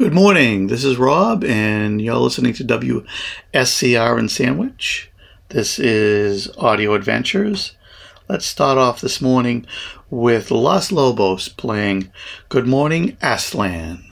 Good 0.00 0.14
morning. 0.14 0.68
This 0.68 0.84
is 0.84 0.96
Rob, 0.96 1.42
and 1.42 2.00
you're 2.00 2.14
listening 2.14 2.52
to 2.52 2.64
WSCR 2.64 4.16
in 4.16 4.28
Sandwich. 4.28 5.10
This 5.48 5.80
is 5.80 6.48
Audio 6.56 6.94
Adventures. 6.94 7.72
Let's 8.28 8.46
start 8.46 8.78
off 8.78 9.00
this 9.00 9.20
morning 9.20 9.66
with 10.08 10.52
Los 10.52 10.92
Lobos 10.92 11.48
playing 11.48 12.12
Good 12.48 12.68
Morning 12.68 13.16
Aztlan. 13.20 14.07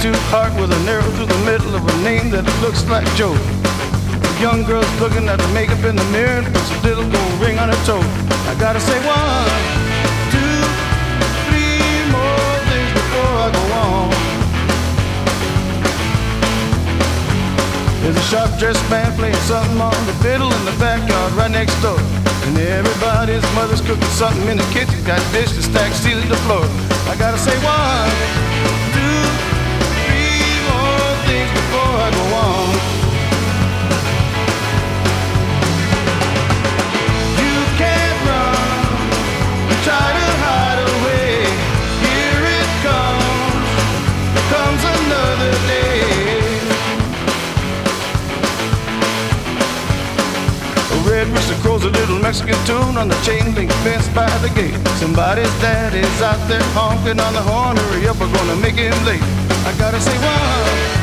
Tattooed 0.00 0.16
heart 0.32 0.56
with 0.56 0.72
an 0.72 0.88
arrow 0.88 1.04
through 1.12 1.28
the 1.28 1.44
middle 1.44 1.76
of 1.76 1.84
a 1.84 1.96
name 2.00 2.32
that 2.32 2.40
looks 2.64 2.88
like 2.88 3.04
Joe. 3.20 3.36
Young 4.40 4.64
girl's 4.64 4.88
looking 4.96 5.28
at 5.28 5.36
the 5.36 5.50
makeup 5.52 5.84
in 5.84 5.92
the 5.92 6.08
mirror 6.08 6.40
and 6.40 6.48
puts 6.48 6.72
a 6.72 6.80
little 6.88 7.04
gold 7.04 7.34
ring 7.36 7.60
on 7.60 7.68
her 7.68 7.76
toe. 7.84 8.00
I 8.48 8.56
gotta 8.56 8.80
say 8.80 8.96
one, 9.04 9.60
two, 10.32 10.56
three 11.52 11.84
more 12.08 12.48
things 12.72 12.90
before 12.96 13.32
I 13.44 13.48
go 13.52 13.64
on. 13.76 14.08
There's 18.00 18.16
a 18.16 18.26
sharp 18.32 18.56
dressed 18.56 18.80
man 18.88 19.12
playing 19.20 19.36
something 19.44 19.84
on 19.84 20.00
the 20.08 20.16
fiddle 20.24 20.48
in 20.48 20.64
the 20.64 20.72
backyard 20.80 21.36
right 21.36 21.52
next 21.52 21.76
door. 21.84 22.00
And 22.48 22.56
everybody's 22.56 23.44
mother's 23.52 23.84
cooking 23.84 24.14
something 24.16 24.48
in 24.48 24.56
the 24.56 24.68
kitchen, 24.72 24.96
got 25.04 25.20
dishes 25.36 25.68
stacked, 25.68 25.92
sealing 26.00 26.32
the 26.32 26.40
floor. 26.48 26.64
I 27.04 27.20
gotta 27.20 27.36
say 27.36 27.52
one, 27.60 28.08
two, 28.96 29.19
Mexican 52.30 52.64
tune 52.64 52.96
on 52.96 53.08
the 53.08 53.20
chain 53.26 53.56
link 53.56 53.72
fence 53.82 54.06
by 54.14 54.30
the 54.38 54.48
gate. 54.50 54.72
Somebody's 55.00 55.50
daddy's 55.60 56.22
out 56.22 56.38
there 56.46 56.62
honking 56.78 57.18
on 57.18 57.32
the 57.32 57.42
horn. 57.42 57.76
Hurry 57.76 58.06
up, 58.06 58.20
we're 58.20 58.32
gonna 58.32 58.54
make 58.54 58.76
him 58.76 58.94
late. 59.04 59.20
I 59.66 59.74
gotta 59.76 60.00
say 60.00 60.16
one, 60.22 60.99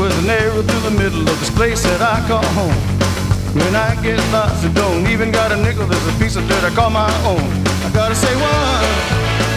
with 0.00 0.24
an 0.24 0.30
arrow 0.30 0.62
through 0.62 0.80
the 0.80 0.96
middle 0.96 1.20
of 1.20 1.36
this 1.40 1.50
place 1.50 1.82
that 1.82 2.00
I 2.00 2.16
call 2.26 2.44
home. 2.56 2.80
When 3.52 3.76
I 3.76 3.92
get 4.00 4.16
lost 4.32 4.64
and 4.64 4.74
don't 4.74 5.06
even 5.06 5.30
got 5.30 5.52
a 5.52 5.56
nickel, 5.56 5.84
there's 5.86 6.08
a 6.08 6.16
piece 6.18 6.36
of 6.36 6.48
dirt 6.48 6.64
I 6.64 6.72
call 6.74 6.88
my 6.88 7.10
own. 7.28 7.44
I 7.84 7.90
gotta 7.92 8.14
say 8.14 8.32
one, 8.32 9.49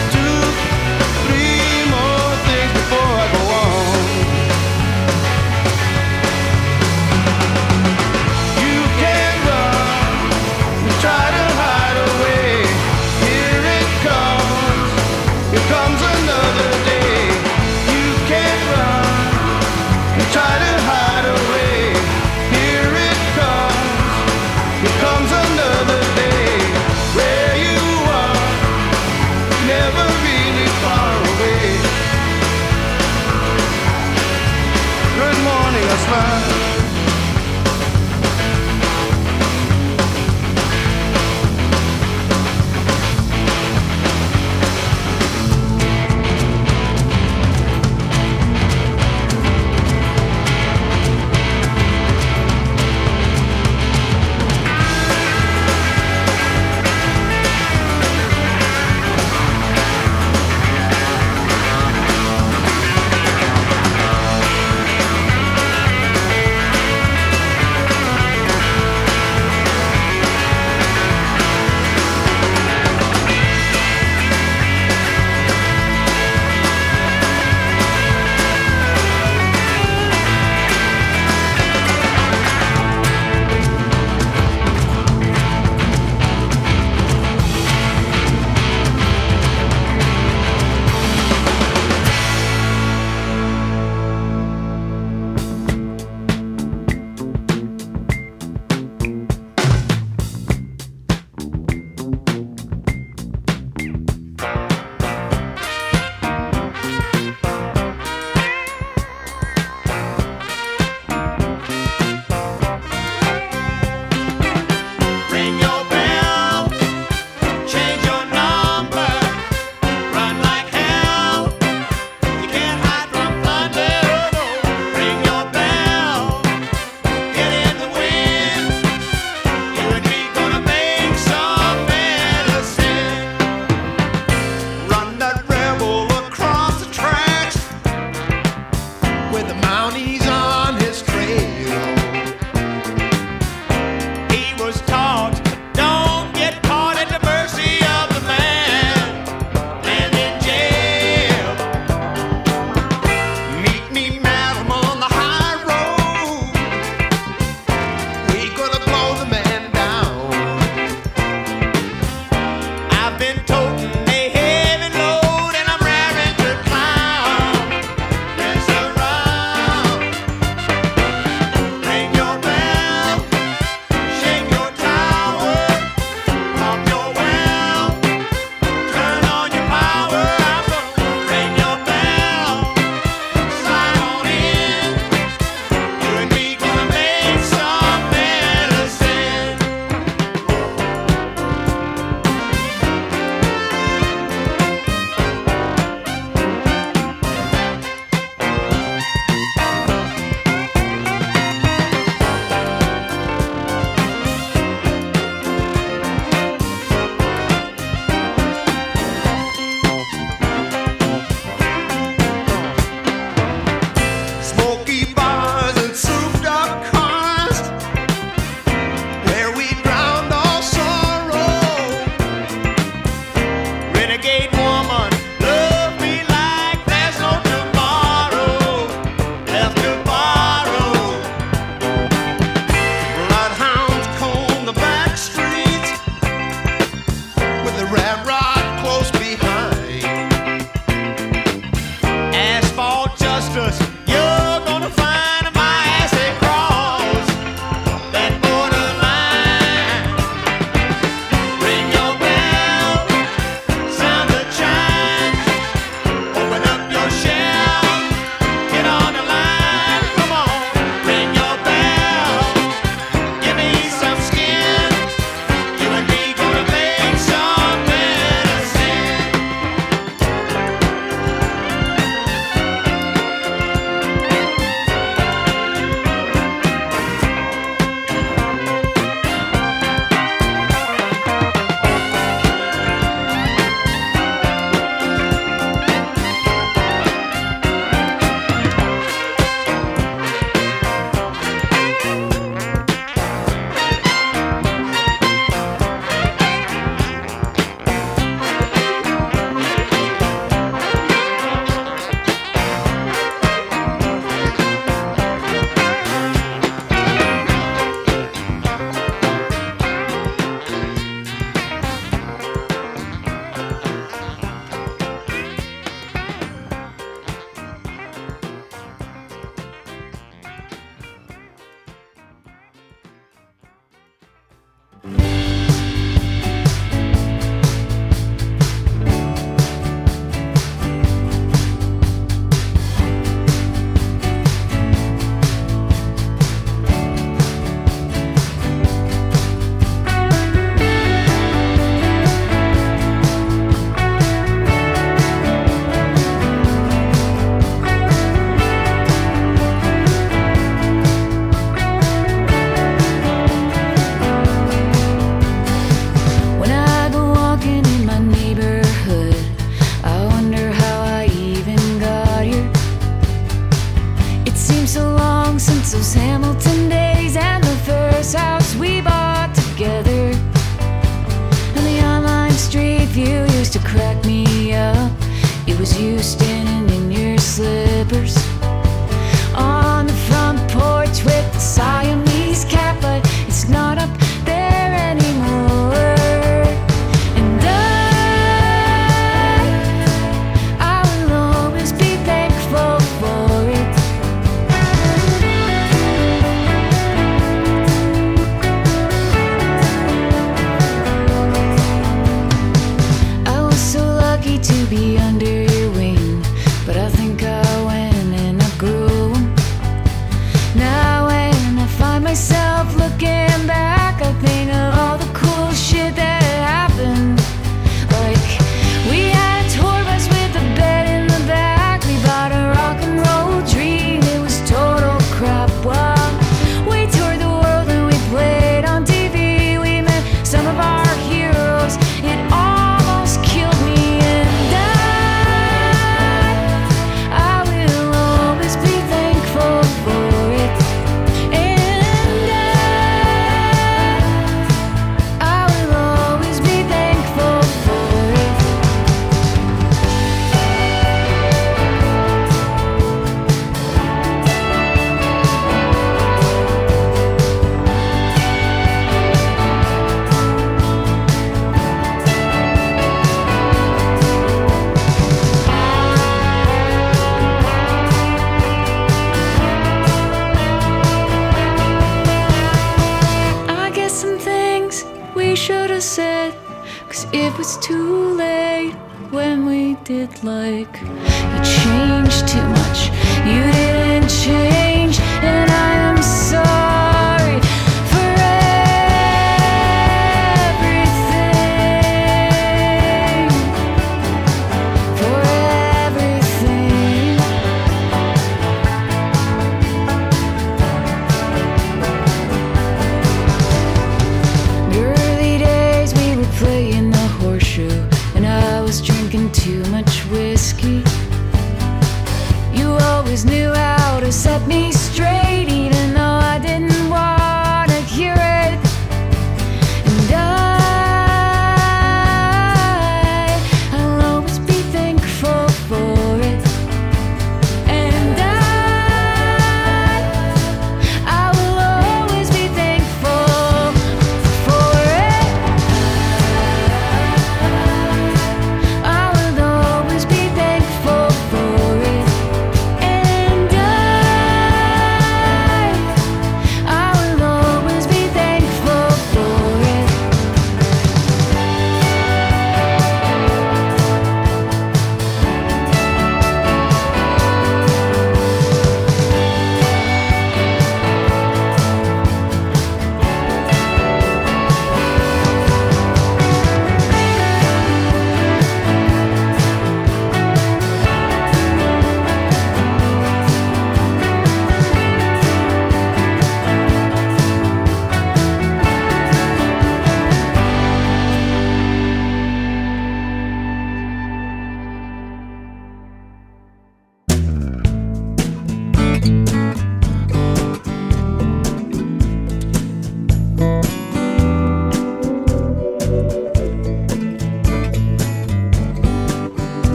morning, 36.10 36.43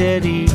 Steady 0.00 0.46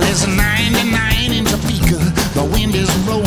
Well, 0.00 0.10
it's 0.10 0.26
99 0.26 1.30
in 1.30 1.44
Topeka. 1.44 2.00
The 2.32 2.48
wind 2.54 2.74
is 2.74 2.88
blowing 3.04 3.19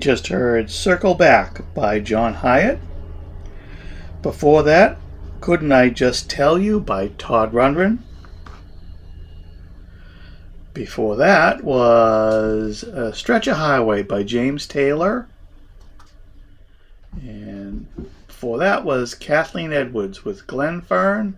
just 0.00 0.28
heard 0.28 0.70
Circle 0.70 1.14
Back 1.14 1.62
by 1.74 2.00
John 2.00 2.34
Hiatt. 2.34 2.78
Before 4.22 4.62
that, 4.62 4.96
Couldn't 5.40 5.72
I 5.72 5.90
Just 5.90 6.28
Tell 6.30 6.58
You 6.58 6.80
by 6.80 7.08
Todd 7.08 7.52
Rundgren. 7.52 7.98
Before 10.72 11.16
that 11.16 11.62
was 11.62 12.84
Stretch 13.12 13.46
of 13.46 13.58
Highway 13.58 14.02
by 14.02 14.22
James 14.22 14.66
Taylor. 14.66 15.28
And 17.20 17.86
before 18.26 18.58
that 18.58 18.84
was 18.84 19.14
Kathleen 19.14 19.72
Edwards 19.72 20.24
with 20.24 20.46
Glenfern. 20.46 21.36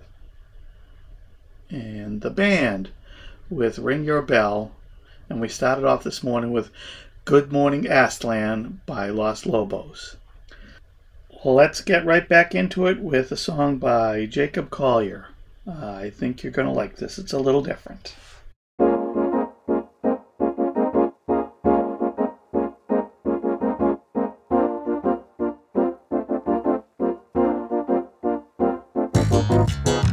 And 1.68 2.20
the 2.20 2.31
band 2.31 2.90
with 3.51 3.79
Ring 3.79 4.05
Your 4.05 4.22
Bell. 4.22 4.72
And 5.29 5.40
we 5.40 5.48
started 5.48 5.85
off 5.85 6.05
this 6.05 6.22
morning 6.22 6.53
with 6.53 6.70
Good 7.25 7.53
Morning 7.53 7.85
Aztlan 7.85 8.85
by 8.85 9.09
Los 9.09 9.47
Lobos. 9.47 10.17
Let's 11.45 11.81
get 11.81 12.05
right 12.05 12.29
back 12.29 12.53
into 12.53 12.89
it 12.89 12.99
with 12.99 13.31
a 13.31 13.37
song 13.37 13.79
by 13.79 14.27
Jacob 14.27 14.71
Collier. 14.71 15.29
Uh, 15.65 15.93
I 15.93 16.11
think 16.11 16.43
you're 16.43 16.51
going 16.51 16.67
to 16.67 16.75
like 16.75 16.97
this. 16.97 17.21
It's 17.21 17.33
a 17.33 17.39
little 17.39 17.63
different. 17.63 18.17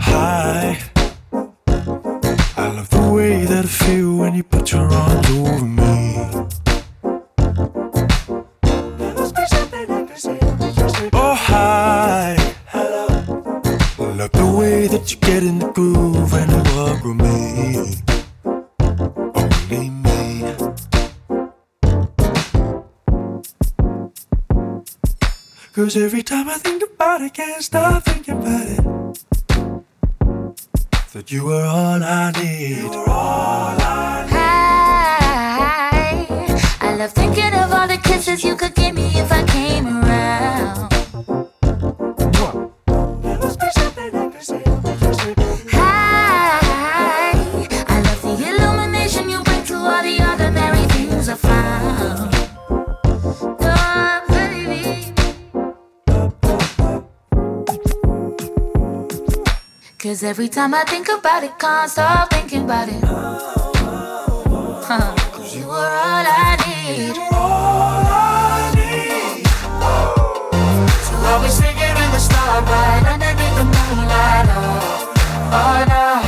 Hi. 0.06 0.80
I 2.56 2.68
love 2.68 2.90
the 2.92 3.12
way 3.12 3.46
that 3.46 3.66
I 3.66 3.68
feel 3.68 4.16
when 4.16 4.36
you 4.36 4.44
put 4.44 4.72
your 4.72 4.94
arms 4.94 5.30
over 5.32 5.49
Cause 25.90 25.98
every 25.98 26.22
time 26.22 26.48
I 26.48 26.60
think 26.60 26.84
about 26.84 27.22
it, 27.22 27.34
can't 27.34 27.64
stop 27.64 28.04
thinking 28.04 28.38
about 28.38 28.68
it. 28.68 28.84
That 31.14 31.32
you 31.32 31.46
were 31.46 31.64
all 31.64 32.04
I 32.04 32.32
need. 32.40 32.94
Hi. 34.30 34.38
I 35.90 36.28
need. 36.30 36.62
I 36.80 36.96
love 36.96 37.12
thinking 37.14 37.56
of 37.56 37.74
all 37.74 37.88
the 37.88 37.98
kisses 38.04 38.44
you 38.44 38.56
could 38.56 38.76
every 60.30 60.48
time 60.48 60.76
I 60.76 60.84
think 60.84 61.10
about 61.10 61.44
it, 61.44 61.58
can't 61.58 61.90
stop 61.90 62.30
thinking 62.30 62.66
about 62.66 62.88
it. 62.88 63.02
Huh. 64.86 65.16
Cause 65.34 65.56
you 65.58 65.66
were 65.66 65.74
all 65.74 66.26
I 66.46 66.54
need. 66.70 67.18
All 67.34 68.06
I 68.06 68.70
need. 68.78 69.48
So 71.02 71.18
I 71.18 71.50
singing 71.50 71.98
in 72.04 72.10
the 72.14 72.22
starlight, 72.22 73.04
underneath 73.10 73.56
the 73.58 73.66
moonlight. 73.74 74.46
Oh, 74.54 75.18
oh. 75.50 76.22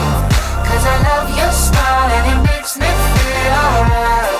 Cause 0.65 0.85
I 0.93 0.97
love 1.05 1.29
your 1.37 1.53
smile 1.53 2.09
and 2.17 2.25
it 2.33 2.41
makes 2.49 2.73
me 2.81 2.89
feel 2.89 3.53
alright. 3.61 4.33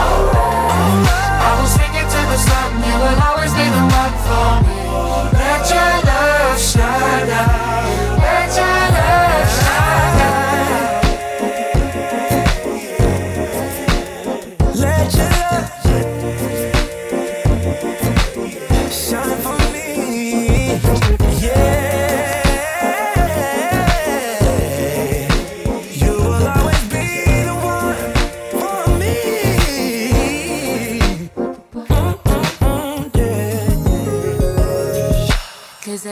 Alright. 0.00 1.12
I 1.44 1.50
will 1.60 1.68
sing 1.76 1.92
it 1.92 2.08
to 2.08 2.20
the 2.32 2.38
sun, 2.40 2.72
you 2.88 2.96
will 3.04 3.20
always 3.28 3.52
be 3.52 3.68
the 3.68 3.84
one 4.00 4.16
for 4.24 4.63
me. 4.63 4.63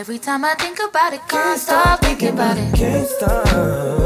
Every 0.02 0.18
time 0.18 0.44
I 0.44 0.54
think 0.54 0.80
about 0.80 1.12
it, 1.12 1.20
can't 1.28 1.60
stop 1.60 2.00
thinking 2.00 2.30
about 2.30 2.58
it. 2.58 2.74
Can't 2.74 3.06
stop. 3.06 4.01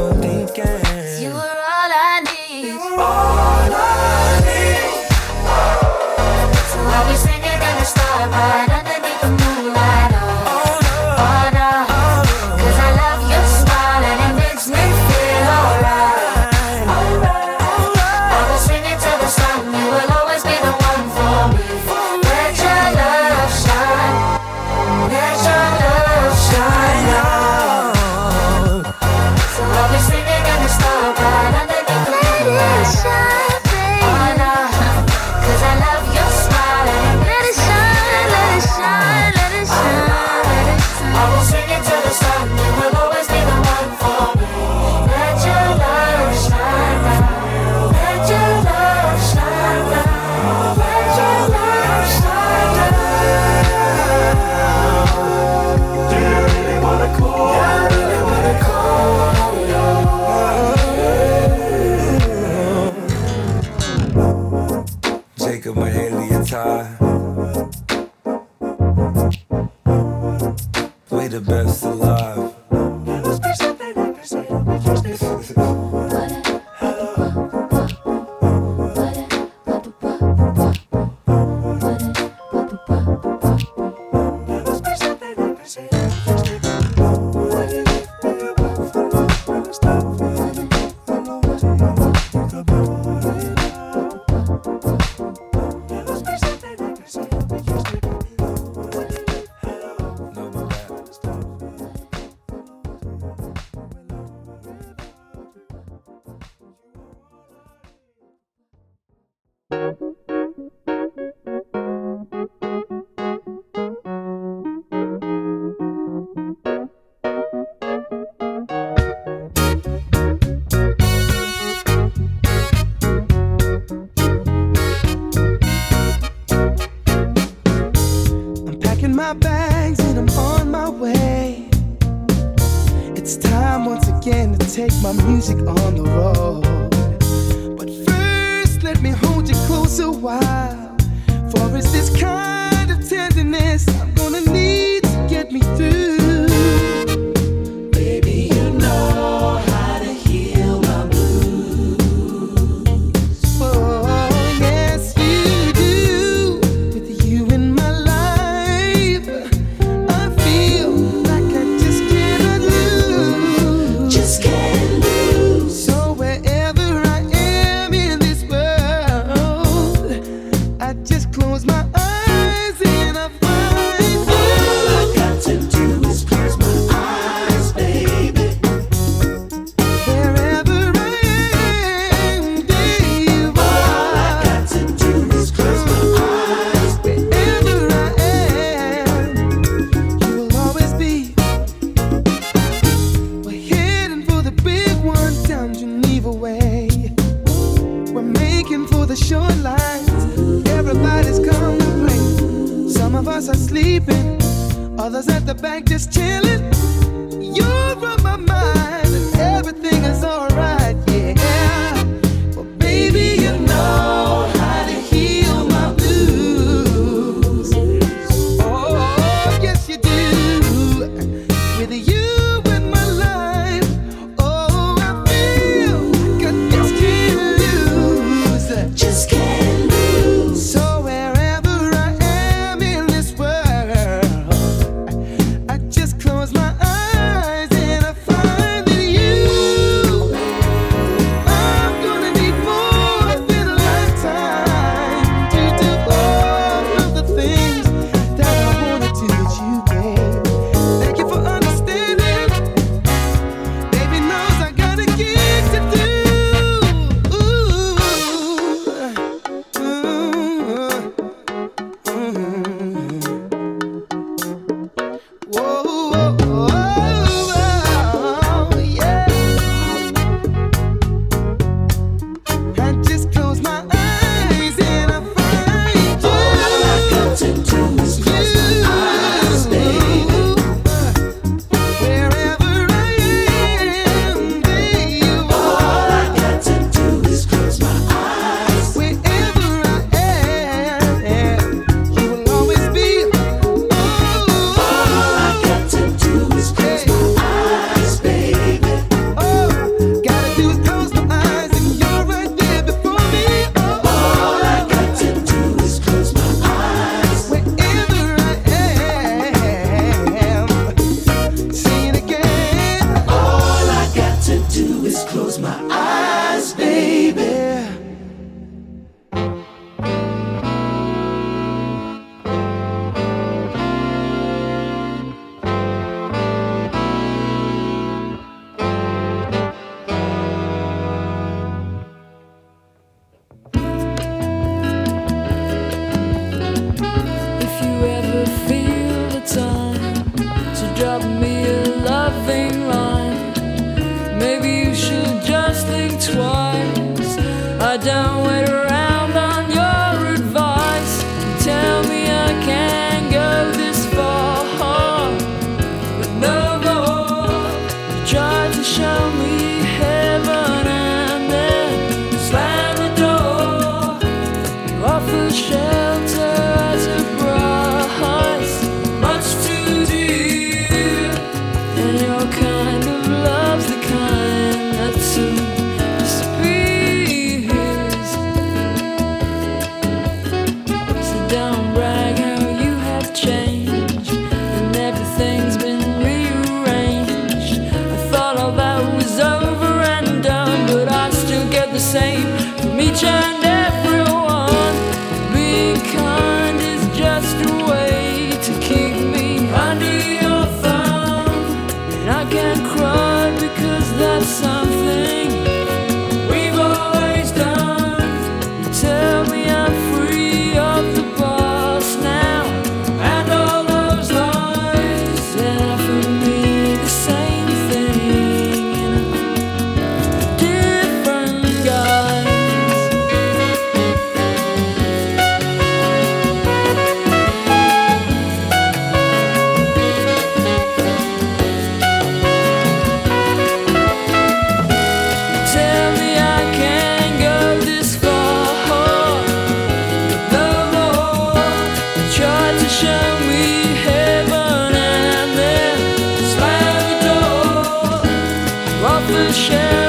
share. 449.57 450.06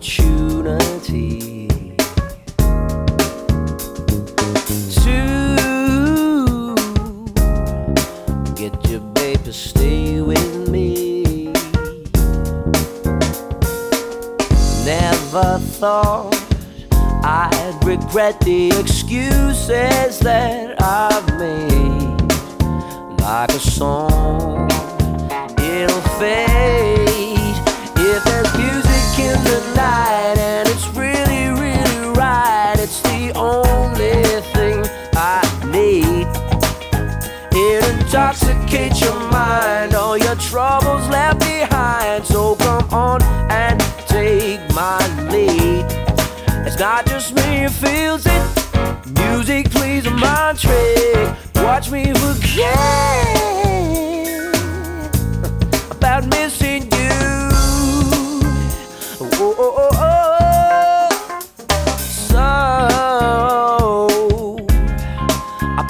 Opportunity 0.00 1.68
to 4.96 5.14
get 8.56 8.88
your 8.88 9.00
baby 9.12 9.38
to 9.44 9.52
stay 9.52 10.22
with 10.22 10.70
me. 10.70 11.52
Never 14.86 15.58
thought 15.58 16.34
I'd 17.22 17.78
regret 17.84 18.40
the 18.40 18.70
excuses 18.80 20.18
that 20.20 20.80
I've 20.82 21.38
made. 21.38 22.20
Like 23.20 23.50
a 23.50 23.60
song, 23.60 24.70
it'll 25.58 26.00
fade 26.18 27.09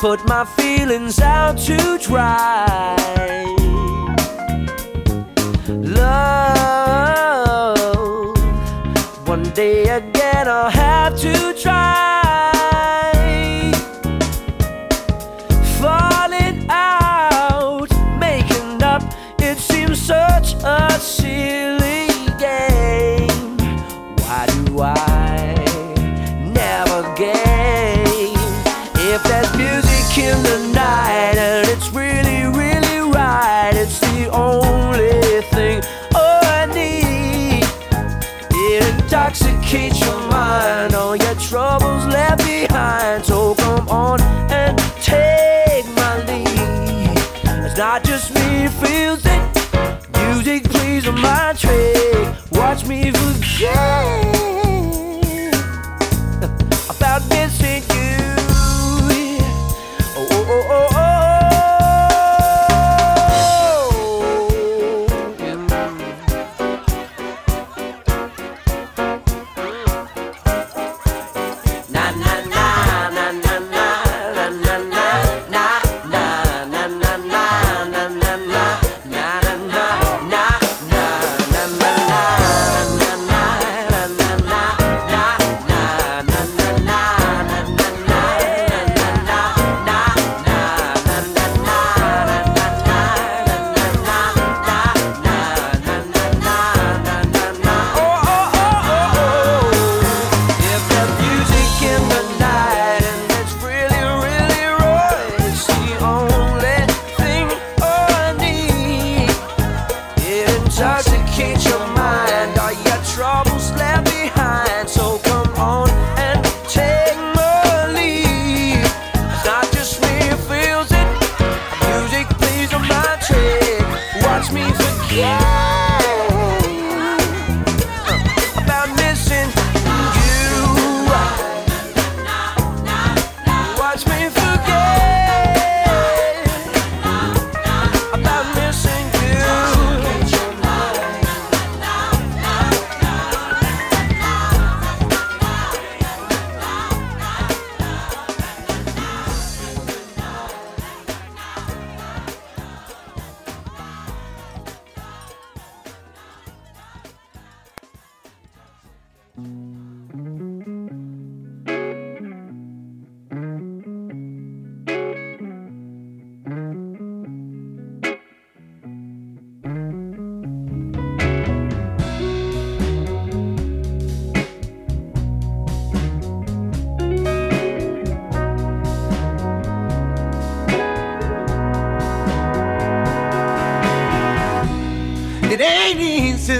put 0.00 0.26
my 0.26 0.46
feelings 0.46 1.20
out 1.20 1.58
to 1.58 1.98
dry. 1.98 2.96
Love, 5.68 6.88
one 9.28 9.42
day 9.50 9.82
again 9.82 10.48
I'll 10.48 10.70
have 10.70 11.20
to 11.20 11.52
try. 11.52 12.09
Intoxicates 39.72 40.00
your 40.00 40.18
mind, 40.30 40.94
all 40.94 41.16
your 41.16 41.34
troubles 41.34 42.06
left 42.06 42.44
behind. 42.44 43.24
So 43.24 43.54
come 43.54 43.88
on 43.88 44.20
and 44.50 44.78
take 45.02 45.86
my 45.94 46.16
lead. 46.26 47.64
It's 47.64 47.76
not 47.76 48.04
just 48.04 48.34
me 48.34 48.62
who 48.62 48.68
feels 48.86 49.24
it. 49.24 50.26
Music 50.26 50.64
plays 50.64 51.06
on 51.06 51.20
my 51.20 51.54
trick. 51.56 52.34
Watch 52.52 52.86
me 52.86 53.10
forget 53.10 54.29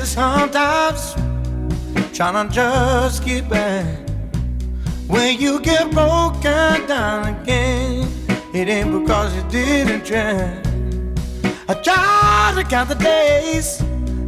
sometimes 0.05 1.15
trying 2.17 2.49
to 2.49 2.55
just 2.55 3.25
get 3.25 3.49
back. 3.49 3.99
When 5.07 5.41
you 5.41 5.61
get 5.61 5.91
broken 5.91 6.87
down 6.87 7.35
again, 7.35 8.09
it 8.55 8.69
ain't 8.69 8.93
because 9.01 9.35
you 9.35 9.43
didn't 9.51 10.05
try. 10.05 10.63
I 11.69 11.75
try 11.75 12.53
to 12.57 12.65
count 12.69 12.89
the 12.89 12.95
days 12.95 13.79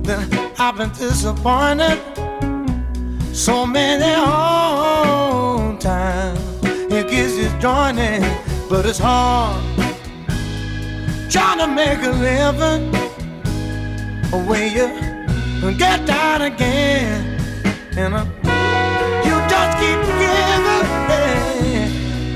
that 0.02 0.54
I've 0.58 0.76
been 0.76 0.90
disappointed. 0.90 2.00
So 3.32 3.64
many 3.66 4.14
times 5.80 6.40
it 6.64 7.08
gets 7.08 7.36
disjointed, 7.36 8.22
but 8.68 8.86
it's 8.86 8.98
hard 8.98 9.62
trying 11.30 11.58
to 11.58 11.66
make 11.66 12.02
a 12.02 12.10
living 12.10 12.92
when 14.46 14.70
you 14.76 15.01
get 15.70 16.04
down 16.06 16.42
again. 16.42 17.38
And 17.96 18.14
uh, 18.14 18.24
you 19.24 19.34
just 19.48 19.78
keep 19.78 20.00
giving. 20.18 20.82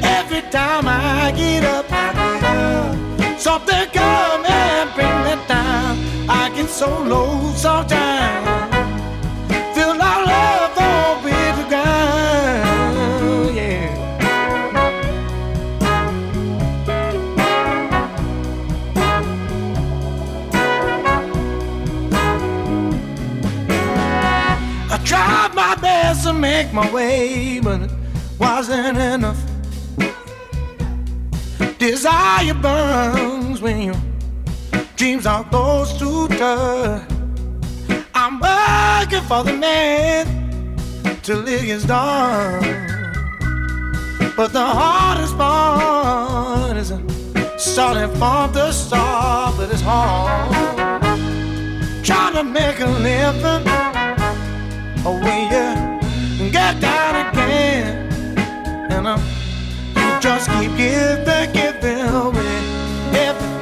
Every 0.04 0.42
time 0.50 0.86
I 0.86 1.32
get 1.36 1.64
up, 1.64 1.86
I 1.90 2.12
get 2.12 2.44
up. 2.44 3.40
Something 3.40 3.88
come 3.92 4.44
and 4.46 4.94
bring 4.94 5.18
me 5.24 5.46
down. 5.48 5.98
I 6.28 6.52
get 6.54 6.68
so 6.68 7.02
low 7.02 7.52
sometimes. 7.54 8.55
To 26.26 26.32
make 26.32 26.72
my 26.72 26.90
way, 26.92 27.60
but 27.60 27.82
it 27.82 27.90
wasn't 28.38 28.98
enough. 28.98 29.40
Desire 31.78 32.54
burns 32.54 33.60
when 33.62 33.80
your 33.82 33.94
dreams 34.96 35.24
are 35.24 35.44
close 35.44 35.96
to 36.00 36.26
touch. 36.28 37.02
I'm 38.12 38.40
working 38.40 39.22
for 39.28 39.44
the 39.44 39.52
man 39.52 40.26
till 41.22 41.46
it 41.46 41.64
gets 41.66 41.84
dark. 41.84 42.62
But 44.36 44.52
the 44.52 44.66
hardest 44.66 45.36
part 45.36 46.76
is 46.76 46.92
starting 47.56 48.10
from 48.16 48.52
the 48.52 48.72
start, 48.72 49.56
but 49.56 49.70
it's 49.70 49.80
hard. 49.80 50.52
Trying 52.04 52.34
to 52.34 52.42
make 52.42 52.80
a 52.80 52.86
living, 52.86 53.62
oh 55.04 55.20
when 55.22 55.52
you 55.52 55.85
get 56.72 56.80
down 56.80 57.14
again, 57.28 58.38
and 58.90 59.06
um, 59.06 59.20
you 59.94 60.20
just 60.20 60.50
keep 60.50 60.76
giving, 60.76 61.52
giving 61.52 62.00
away 62.00 62.58
everything, 63.14 63.55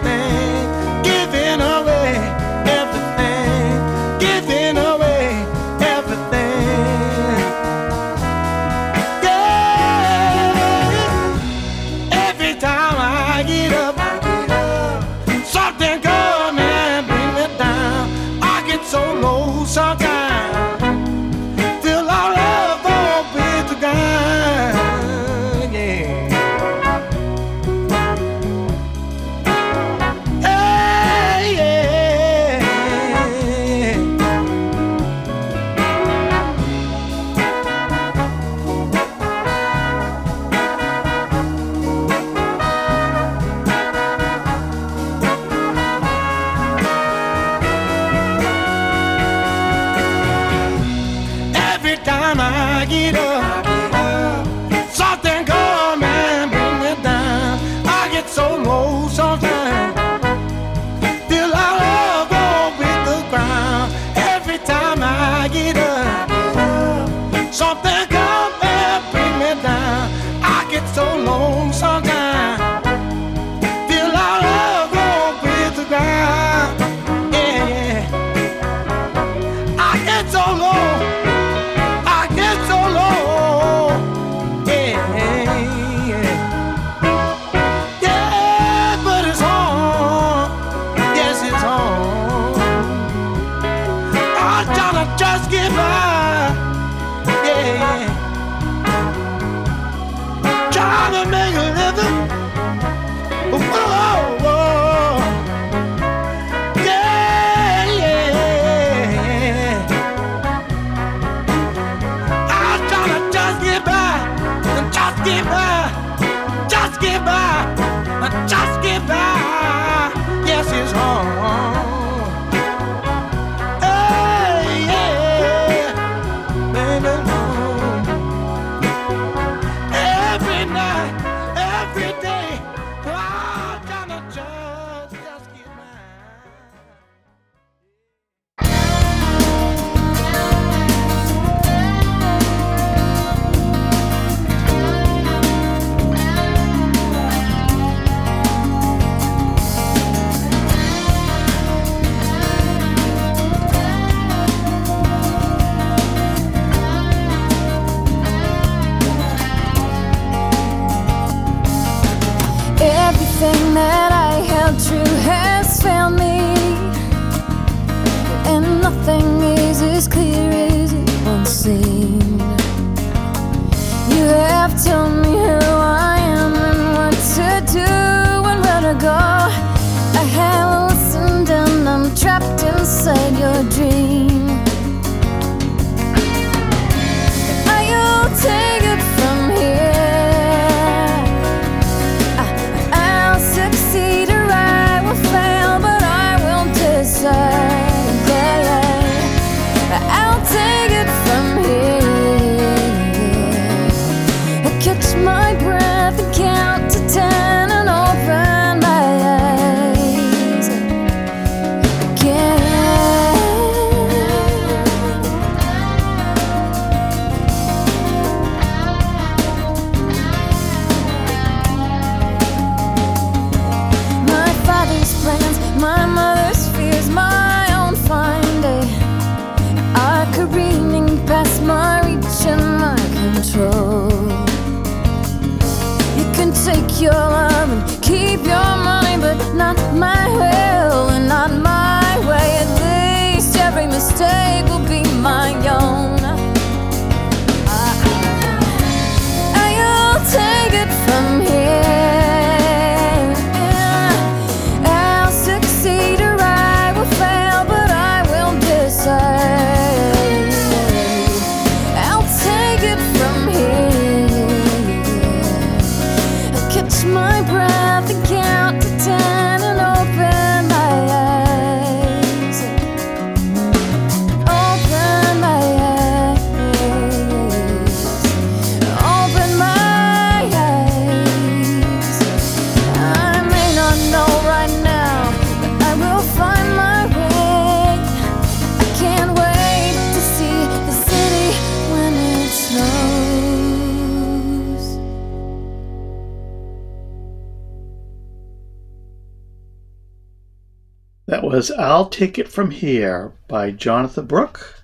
I'll 301.95 302.09
Take 302.09 302.41
It 302.41 302.49
From 302.49 302.73
Here 302.73 303.35
by 303.47 303.71
Jonathan 303.71 304.27
Brook. 304.27 304.83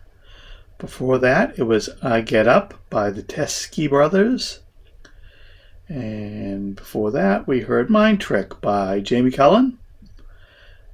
Before 0.79 1.19
that, 1.19 1.59
it 1.59 1.65
was 1.65 1.91
I 2.01 2.21
Get 2.21 2.47
Up 2.47 2.75
by 2.89 3.11
the 3.11 3.25
Teskey 3.25 3.91
Brothers. 3.91 4.61
And 5.89 6.77
before 6.77 7.11
that, 7.11 7.49
we 7.49 7.63
heard 7.63 7.91
Mind 7.91 8.21
Trick 8.21 8.61
by 8.61 9.01
Jamie 9.01 9.33
Cullum. 9.33 9.81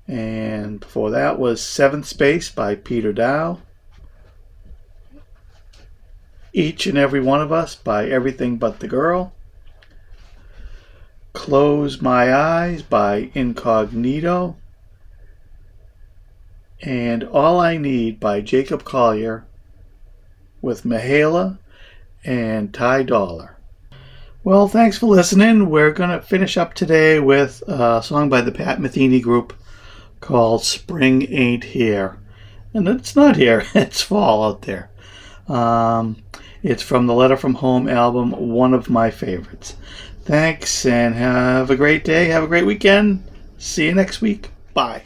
And 0.09 0.81
before 0.81 1.11
that 1.11 1.39
was 1.39 1.63
Seventh 1.63 2.07
Space 2.07 2.49
by 2.49 2.77
Peter 2.77 3.13
Dow. 3.13 3.61
Each 6.55 6.87
and 6.87 6.97
Every 6.97 7.21
One 7.21 7.43
of 7.43 7.53
Us 7.53 7.75
by 7.75 8.09
Everything 8.09 8.57
But 8.57 8.81
the 8.81 8.89
Girl. 8.89 9.35
Close 11.35 12.01
My 12.01 12.35
Eyes 12.35 12.81
by 12.81 13.31
Incognito. 13.35 14.57
And 16.83 17.25
All 17.25 17.59
I 17.59 17.77
Need 17.77 18.21
by 18.21 18.41
Jacob 18.41 18.85
Collier 18.85 19.47
with 20.61 20.85
Mahalia 20.85 21.59
and 22.25 22.73
Ty 22.73 23.05
Dolla. 23.05 23.57
Well, 24.45 24.69
thanks 24.69 24.99
for 24.99 25.07
listening. 25.07 25.71
We're 25.71 25.91
going 25.91 26.11
to 26.11 26.21
finish 26.21 26.57
up 26.57 26.75
today 26.75 27.19
with 27.19 27.63
a 27.67 28.03
song 28.03 28.29
by 28.29 28.43
the 28.43 28.53
Pat 28.53 28.79
Metheny 28.79 29.21
Group 29.21 29.55
called 30.21 30.65
Spring 30.65 31.27
Ain't 31.33 31.65
Here. 31.65 32.19
And 32.73 32.87
it's 32.89 33.17
not 33.17 33.37
here, 33.37 33.65
it's 33.75 34.03
fall 34.03 34.45
out 34.45 34.63
there. 34.63 34.91
Um, 35.49 36.23
it's 36.63 36.83
from 36.83 37.07
the 37.07 37.15
Letter 37.15 37.37
from 37.37 37.55
Home 37.55 37.89
album, 37.89 38.33
one 38.33 38.75
of 38.75 38.91
my 38.91 39.11
favorites. 39.11 39.77
Thanks 40.25 40.85
and 40.85 41.15
have 41.15 41.71
a 41.71 41.77
great 41.77 42.05
day. 42.05 42.27
Have 42.27 42.43
a 42.43 42.49
great 42.49 42.67
weekend. 42.67 43.25
See 43.59 43.87
you 43.87 43.95
next 43.95 44.21
week. 44.21 44.51
Bye. 44.75 45.05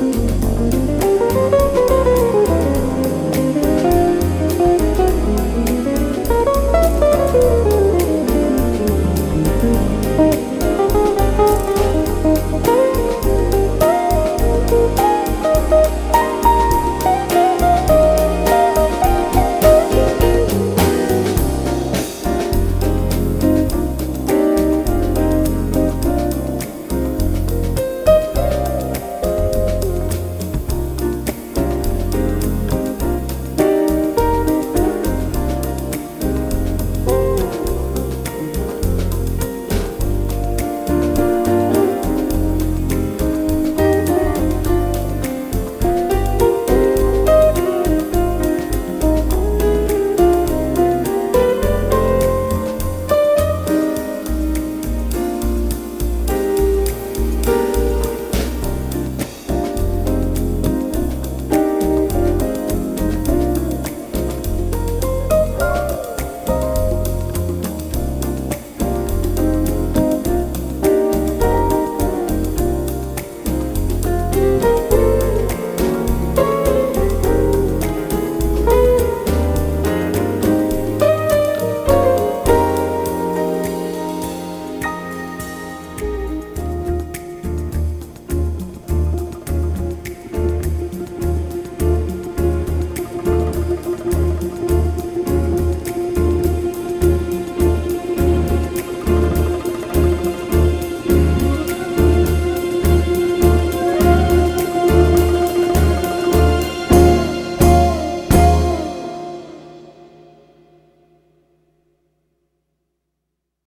Música 0.00 1.67